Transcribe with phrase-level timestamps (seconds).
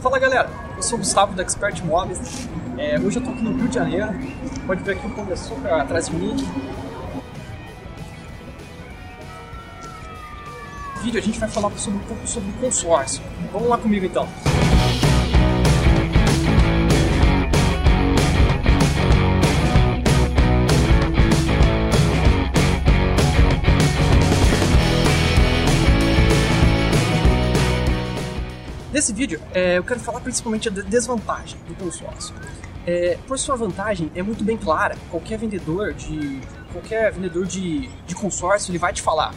[0.00, 2.48] Fala galera, eu sou o Gustavo da Expert Móveis.
[2.76, 4.14] É, hoje eu tô aqui no Rio de Janeiro.
[4.64, 6.36] Pode ver aqui o Açúcar atrás de mim.
[10.94, 13.22] No vídeo a gente vai falar sobre, um pouco sobre consórcio.
[13.52, 14.28] Vamos lá comigo então.
[28.98, 32.34] Nesse vídeo, é, eu quero falar principalmente da desvantagem do consórcio.
[32.84, 34.96] É, por sua vantagem, é muito bem clara.
[35.08, 36.40] Qualquer vendedor de
[36.72, 39.32] qualquer vendedor de, de consórcio ele vai te falar.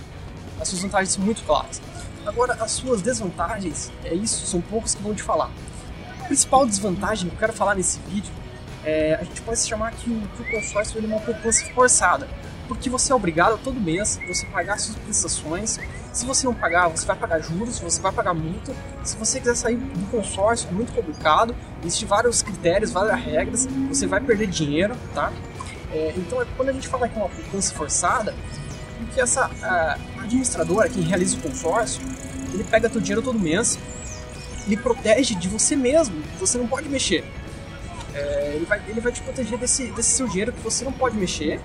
[0.59, 1.79] As suas vantagens são muito claras.
[2.25, 5.51] Agora, as suas desvantagens, é isso, são poucos que vão te falar.
[6.21, 8.33] A principal desvantagem que eu quero falar nesse vídeo
[8.83, 12.27] é a gente pode chamar que o, que o consórcio ele é uma poupança forçada
[12.71, 15.77] porque você é obrigado a todo mês você pagar suas prestações.
[16.13, 18.73] Se você não pagar, você vai pagar juros, você vai pagar multa.
[19.03, 21.53] Se você quiser sair do consórcio, é muito complicado.
[21.83, 23.67] Existem vários critérios, várias regras.
[23.89, 25.33] Você vai perder dinheiro, tá?
[25.91, 28.33] É, então, é quando a gente fala que é uma poupança forçada,
[28.99, 29.51] porque essa
[30.17, 32.01] administradora, quem realiza o consórcio,
[32.53, 33.77] ele pega teu dinheiro todo mês,
[34.65, 36.23] ele protege de você mesmo.
[36.39, 37.25] Você não pode mexer.
[38.13, 41.17] É, ele, vai, ele vai te proteger desse, desse seu dinheiro que você não pode
[41.17, 41.59] mexer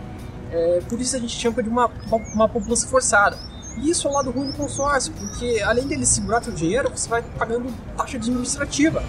[0.52, 3.36] é, por isso a gente chama de uma, uma, uma poupança forçada.
[3.78, 7.08] E isso é o lado ruim do consórcio, porque além dele segurar seu dinheiro, você
[7.08, 9.02] vai pagando taxa administrativa.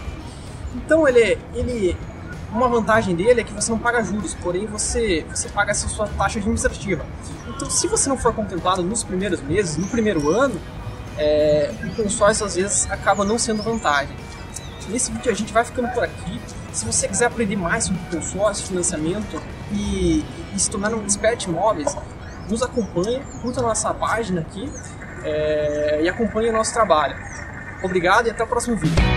[0.75, 1.97] Então ele, ele
[2.51, 6.07] uma vantagem dele é que você não paga juros, porém você, você paga essa sua
[6.07, 7.05] taxa administrativa.
[7.47, 10.59] Então se você não for contemplado nos primeiros meses, no primeiro ano,
[11.17, 14.15] é, o consórcio às vezes acaba não sendo vantagem.
[14.89, 16.41] Nesse vídeo a gente vai ficando por aqui.
[16.71, 21.51] Se você quiser aprender mais sobre consórcio, financiamento e, e se tornar um expert em
[21.51, 21.95] imóveis,
[22.49, 24.71] nos acompanhe, curta nossa página aqui
[25.23, 27.15] é, e acompanhe o nosso trabalho.
[27.83, 29.16] Obrigado e até o próximo vídeo.